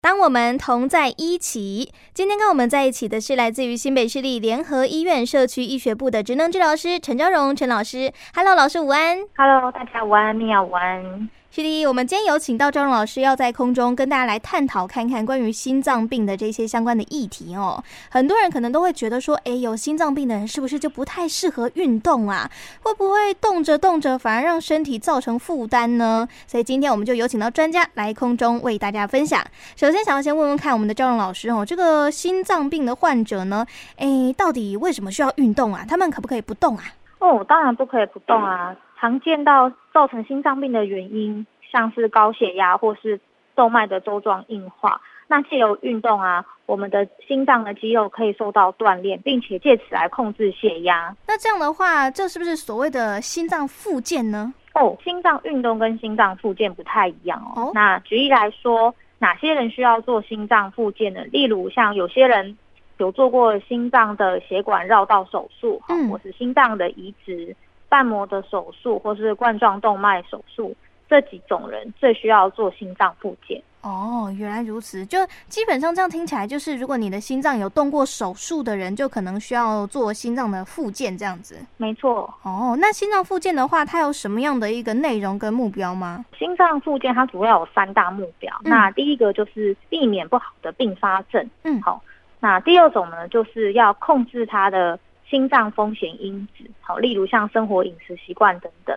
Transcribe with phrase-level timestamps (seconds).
[0.00, 8.12] 当我们同在一起，今天跟我们在一起的是来自于新北市立联合医院社区医学部的职能治疗师陈昭荣陈老师。
[8.32, 9.18] Hello，老师午安。
[9.36, 11.28] Hello，大家午安，米娅午安。
[11.58, 17.82] 是的，我们今天有请到昭荣老师，要在空中跟大家来探讨看看关于心脏病的这些相关的议题哦。
[18.10, 22.48] 很多人可能都会觉得说，哎，有心脏病的人是不是就不太适合运动啊？
[22.82, 26.28] 会不会动着动着反而让身体造成负担呢？
[26.46, 29.44] 所以今天我们就有请到专家来空中为大家分享。
[29.74, 33.66] 首先，想要先问问看我们的昭荣老师哦，这个心脏病的患者呢，
[33.96, 35.84] 哎，到底为什么需要运动啊？
[35.88, 36.84] 他们可不可以不动啊？
[37.18, 38.76] 哦，当然不可以不动啊。
[39.00, 43.20] 常见到造成心脏病的原因，像是高血压或是
[43.54, 45.00] 动脉的周状硬化。
[45.30, 51.14] 那借由运动啊，我们的心脏的肌肉可以受到锻炼，并且借此来控制血压。
[51.26, 54.52] 那这样的话，这是不是所谓的心脏复健呢？
[54.74, 57.64] 哦，心脏运动跟心脏复健不太一样哦。
[57.64, 61.22] 哦，那举例来说，哪些人需要做心脏复健呢？
[61.26, 62.56] 例如像有些人
[62.96, 67.54] 有做过心脏的血管绕道手术，嗯，或是心脏的移植。
[67.88, 70.74] 瓣膜的手术或是冠状动脉手术，
[71.08, 73.62] 这几种人最需要做心脏复健。
[73.80, 75.06] 哦，原来如此。
[75.06, 81.56] 就基本上这样听起来，就是如果你的心脏有动过手术的人，就可能需要做心脏的复健这样子。
[81.76, 82.28] 没错。
[82.42, 86.24] 哦，那心脏复健的话，它有什么样的一个内容跟目标吗？
[86.36, 88.52] 心脏复健它主要有三大目标。
[88.64, 88.70] 嗯。
[88.70, 91.48] 那第一个就是避免不好的并发症。
[91.62, 91.80] 嗯。
[91.80, 92.02] 好。
[92.40, 94.98] 那第二种呢，就是要控制它的。
[95.28, 98.96] 心脏风险因子，好，例如像生活饮食习惯等等。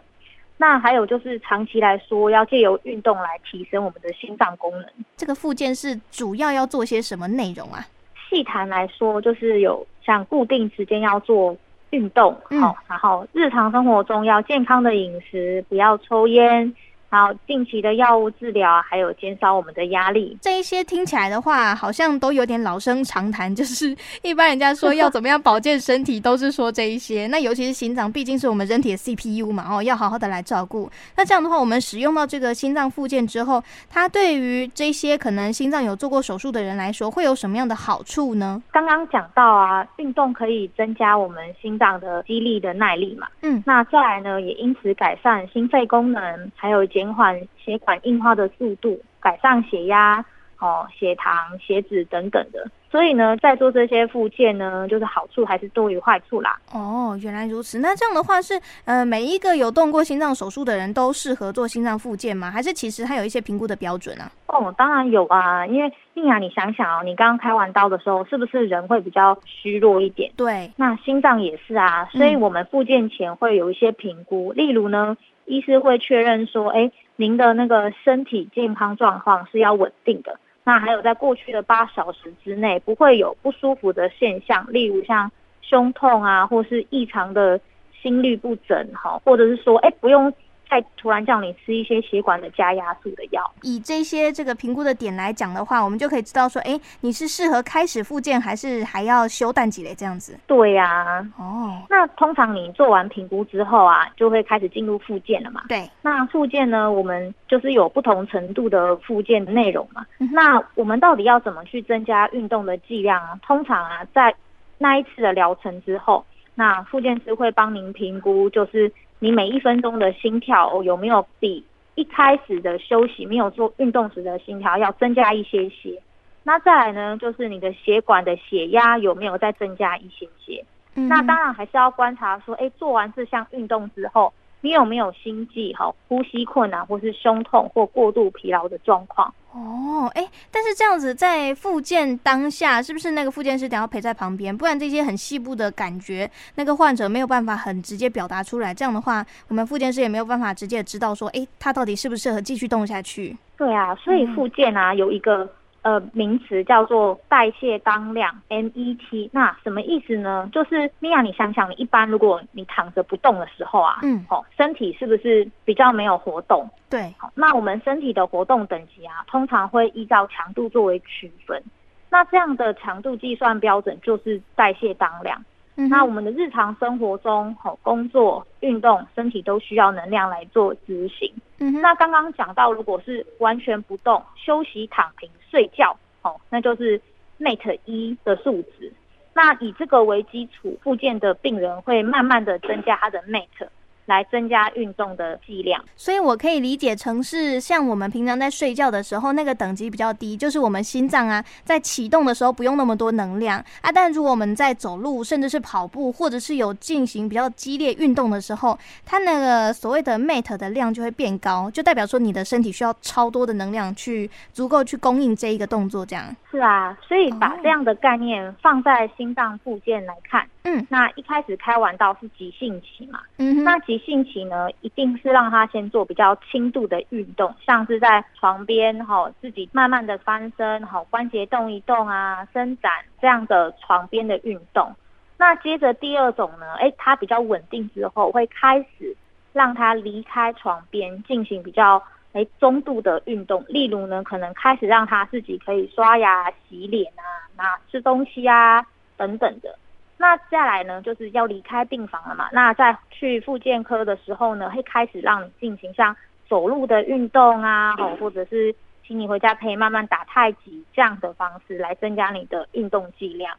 [0.58, 4.86] 那还有就是长期来说，要借由运动来提升我们的心脏功能。
[5.18, 7.84] 这个附件是主要要做些什么内容啊？
[8.30, 11.58] 细谈来说，就是有像固定时间要做
[11.90, 16.74] 运动，好、嗯，然后日常生活中要健康的饮食，不要抽烟。
[17.12, 23.54] 然后定期的药物治疗，还有减少我们的压力，这一些听起来的话，好像都有点老生常谈。
[23.54, 27.28] 就是一般人家说要怎么样保健身体，都是说这一些。
[27.28, 30.90] 那尤其是心脏，毕竟是我们人体的 CPU 嘛，哦，要好好的来照顾。
[31.18, 38.64] 那这样的话，我们使用到这个心脏附件之后，它对于这些可能心脏有做过手术的人来说，会有什么样的好处呢？
[38.72, 43.28] 刚刚讲到啊，运动可以增加我们心脏的肌力的耐力嘛。
[43.42, 50.24] 嗯，那再来呢，也因此改善心肺功能，还有减缓血管硬化的速度，改善血压、
[50.60, 52.70] 哦血糖、血脂等等的。
[52.92, 56.60] 所以呢，在做这些附件呢，就是好处还是多于坏处啦。
[56.74, 57.80] 哦，原来如此。
[57.80, 62.52] 那这样的话是，呃，每一个有动过心脏手术的人都适合做心脏复健吗？
[62.52, 64.30] 还是其实它有一些评估的标准啊？
[64.48, 65.66] 哦，当然有啊。
[65.66, 70.30] 因为丽雅，你想想哦，你刚刚开完刀的时候，是不是人会比较虚弱一点？
[70.36, 70.70] 对。
[70.76, 75.16] 那心脏也是啊，所以我们复健前会有一些评估，嗯、例如呢，
[75.52, 80.40] 医师会确认说，哎，您的那个身体健康状况是要稳定的。
[80.64, 85.30] 那还有在过去的八小时之内不会有不舒服的现象，例如像
[85.62, 87.60] 胸痛啊，或是异常的
[88.02, 90.34] 心律不整，哈，或者是说，哎，不用。
[90.72, 99.94] 再突然叫你吃一些血管的加压素的药，以这些这个评估的点来讲的话，我们就可以知道说，哎，你是适合开始复健，还是还要休淡几类？
[99.94, 100.40] 这样子。
[100.48, 105.64] 对呀、啊，哦，那通常你做完评估之后啊，就会开始进入复健了嘛。
[105.68, 110.06] 对，那复健呢，我们就是有不同程度的复健内容嘛。
[110.20, 113.38] 嗯、那我们到底要怎么去增加运动的剂量啊？
[113.46, 114.34] 通常啊，在
[114.78, 118.90] 那一次的疗程之后，那复健师会帮您评估，就是。
[119.24, 126.02] 你每一分钟的心跳有没有比一开始的休息没有做运动时的心跳要增加一些些？
[126.42, 130.66] 那再来呢，就是你的血管的血压有没有再增加一些些？
[130.96, 131.08] 嗯。
[131.08, 139.34] 那当然还是要观察说，哎，做完这项运动之后，你有没有心悸、哈呼吸困难，或是胸痛或过度疲劳的状况？
[139.54, 144.56] 哦，哎，但是这样子在复健当下，是不是那个复健师得要陪在旁边？
[144.56, 148.74] 不然这些很细部的感觉，那个患者没有办法很直接表达出来。
[148.74, 153.36] 这样的话，我们复健师也没有办法直接知道说，哎，他到底适不适合继续动下去？
[153.58, 155.50] 对啊，所以复健啊，有一个。
[155.84, 159.30] 呃，名词叫做代谢当量 （MET）。
[159.32, 160.48] 那什么意思呢？
[160.54, 166.70] 就是米娅，你想想，你一般如果你躺着不动的时候啊，嗯，哦，身体是不是比较没有活动？
[166.90, 171.62] 对，好，那我们身体的活动等级啊，通常会依照强度作为区分。
[172.10, 175.44] 那这样的强度计算标准就是代谢当量。
[175.78, 181.34] 嗯、那我们的日常生活中，好，工作、运动，身体都需要能量来做执行。
[181.70, 187.00] 那刚刚讲到，如果是完全不动、休息、躺平、睡觉，哦，那就是
[187.40, 188.92] Mate 一的数值。
[189.34, 193.68] 那以这个为基础，附件的病人会慢慢的增加他的 Mate
[194.12, 195.84] 来增加运动的剂量。
[195.96, 203.92] 所以我可以理解成是像我们平常在睡觉的时候，那个等级比较低，就是我们心脏啊在启动的时候不用那么多能量啊。
[203.92, 216.36] 但如果我们在走路，甚至是跑步，或者是有进行比较激烈运动的时候，它那个所谓的 mate 的量就会变高，就代表说你的身体需要超多的能量去足够去供应这一个动作，这样。
[216.50, 234.96] 是啊，所以把这样的概念放在心脏附件来看，嗯，那一开始开完刀是急性期嘛，嗯哼，那急性期呢，一定是让他先做比较轻度的运动，像是在床边哈，自己慢慢的翻身，哈，关节动一动啊，伸展这样的床边的运动。
[235.38, 239.16] 那接着第二种呢，哎，他比较稳定之后，会开始
[239.54, 242.04] 让他离开床边，进行比较。
[242.34, 247.28] 哎，中度的运动，例如呢，可能开始让他自己可以刷牙、洗脸啊，
[247.58, 248.82] 那吃东西啊
[249.18, 249.78] 等等的。
[250.22, 252.48] 那再来呢，就是要离开病房了嘛。
[252.54, 256.16] 那在去复健科的时候呢，会开始让你进行像
[256.48, 258.74] 走路的运动啊，或者是
[259.06, 263.52] 请你回家可以慢慢打太极这样的方式来增加你的运动剂量。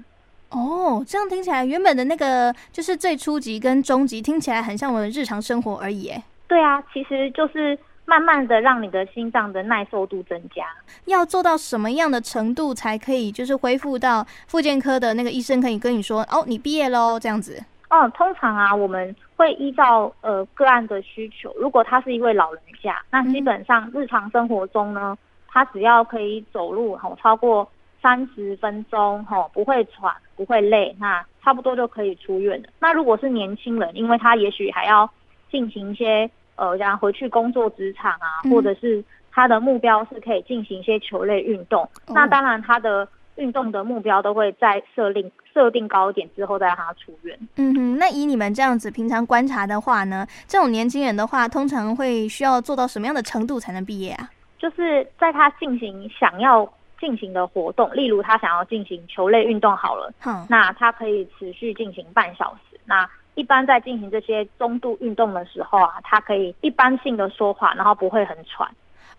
[0.51, 6.09] 哦，这样听起来，原本的那个就是最初级跟中级听起来很像我们日常生活而已。
[6.09, 7.77] 哎，对啊，其实就是。
[8.05, 10.67] 慢慢的让你的心脏的耐受度增加，
[11.07, 17.63] 要做到什么样的程度才可以，就是恢复到复健科的那个医生可以跟你说，哦，你毕业喽，这样子。
[17.89, 25.17] 哦，通常啊，我们会依照呃个案的需求，如果他是一位老人家，那基本上日常生活中呢，
[25.49, 27.67] 他只要可以走路吼超过
[28.03, 32.69] 三十分钟吼，不会喘不会累，那差不多就可以出院了。
[32.81, 35.09] 那如果是年轻人，因为他也许还要
[35.51, 36.29] 进行一些。
[36.57, 47.39] 呃，然后回去工作职场啊，嗯、或者是他的目标是可以进行一些球类运动，哦、那当然他的运动的目标都会在设定设定高一点之后再让他出院。
[47.57, 54.29] 嗯哼，那以你们这样子平常观察的话呢，这种年轻人的话，通常会需要做到什么样的程度才能毕业啊？
[54.59, 56.71] 就是在他进行想要
[57.01, 63.09] 进行的活动，例如他想要进行球类运动好了，好，那他可以持续进行半小时，那。
[63.35, 68.69] 一般在进行这些中度运动的时候啊，他可以一般性的说话，然后不会很喘。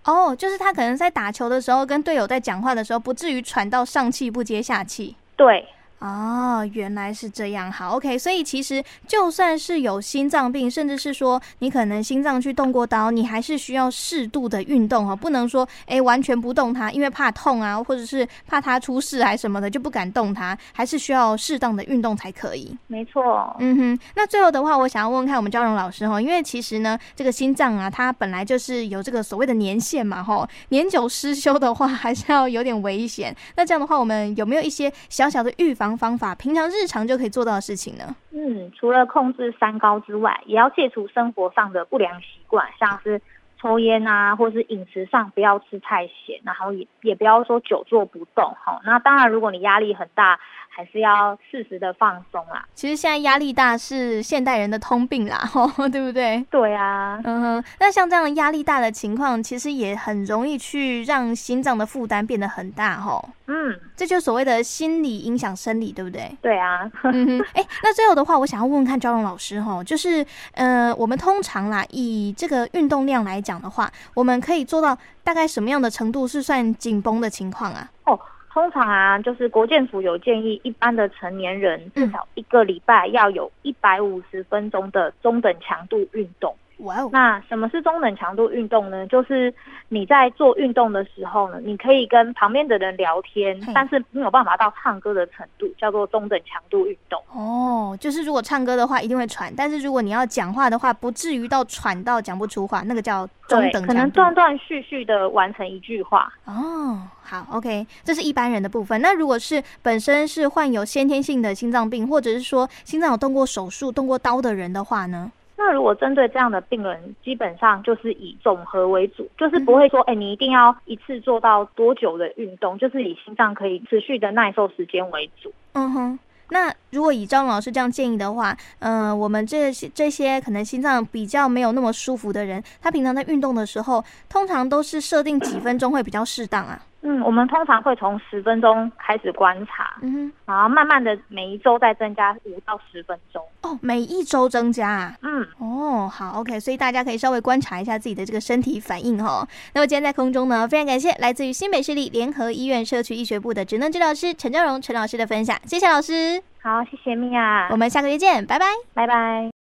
[0.06, 5.16] 哦，就是他可能在打球的时候，跟队友在讲话的时候，不至于喘到上气不接下气。
[5.36, 5.66] 对。
[6.04, 7.72] 哦，原来是这样。
[7.72, 8.20] 好，OK。
[8.20, 22.78] 所以其实就算是有心脏病，甚至是说你可能心脏去动过刀，你还是需要适度的运动哈，不能说哎完全不动它，因为怕痛啊，或者是怕它出事还什么的就不敢动它，还是需要适当的运动才可以。
[22.88, 23.56] 没错。
[23.60, 24.00] 嗯哼。
[24.16, 33.34] 那最后的话，我想要问问看我们昭荣老师哈，因为其实呢，这个心脏啊，它本来就是有这个所谓的年限嘛哈，年久失修的话还是要有点危险。
[33.56, 38.16] 那这样的话，我们有没有一些小小的预防方法，平常日常就可以做到的事情呢？
[38.32, 43.22] 嗯，除了控制三高之外，也要戒除生活上的不良习惯，像是
[43.62, 48.56] 抽烟啊，或是饮食上不要吃太咸，然后也也不要说久坐不动。
[48.64, 50.40] 好，那当然，如果你压力很大。
[50.76, 52.66] 还是要适时的放松啦。
[52.74, 56.44] 其实现在压力大是现代人的通病啦， 吼，对不对？
[56.50, 57.64] 对啊，嗯哼。
[57.80, 63.30] 那像这样压力大的情况，其实也很容易去让心脏的负担变得很大，吼。
[63.46, 66.36] 嗯，这就所谓的心理影响生理，对不对？
[66.42, 66.90] 对啊。
[67.04, 67.46] 嗯哼。
[67.54, 77.92] 哎，那最后的话，我想要问问看焦荣老师，吼，就是呃，我们通常啦，以这个运动量来讲的话，我们可以做到大概什么样的程度是算紧绷的情况啊？
[78.06, 78.20] 哦。
[78.54, 86.56] 通常啊，就是国健府有建议，一般的成年人至少一个礼拜要有一百五十分钟的中等强度运动。
[86.84, 87.10] 哇哦！
[87.12, 89.06] 那什么是中等强度运动呢？
[89.08, 89.54] 就是
[89.90, 97.22] 你在做运动的时候呢，你可以跟旁边的人聊天，但是没有办法到唱歌的程度，叫做中等强度运动。
[97.34, 103.88] 哦，就是如果唱歌的话一定会喘，但是如果你要讲话的话，不至于到喘到讲不出话，那个叫中等强度。
[103.88, 106.32] 可能断断续续的完成一句话。
[106.46, 109.02] 哦，好，OK，这是一般人的部分。
[109.02, 115.32] 那如果是本身是患有先天性的心脏病，或者是说心脏有动过手术、动过刀的人的话呢？
[115.66, 125.54] 那如果针对这样的病人，基本上就是以总和为主，就是不会说，哎、欸，你一定要一次做到多久的运动，就是以心脏可以持续的耐受时间为主。
[125.72, 126.20] 嗯哼。
[126.50, 136.80] 那如果以张老师这样建议的话，嗯、呃，我们这些这些可能心脏比较没有那么舒服的人，他平常在运动的时候，通常都是设定几分钟会比较适当啊？
[137.06, 143.44] 嗯，我们通常会从十分钟开始观察，嗯哼，然后慢慢的每一周再增加五到十分钟。
[143.62, 145.14] 哦，每一周增加啊？
[145.22, 149.46] 嗯，哦，好，OK，所以大家可以稍微观察一下自己的这个身体反应哈。
[149.74, 156.42] 那么今天在空中呢，非常感谢来自于新北市立联合医院社区医学部的职能治疗师陈正荣陈老师的分享，谢谢老师。
[156.62, 159.53] 好，谢谢米娅，我们下个月见，拜拜，拜拜。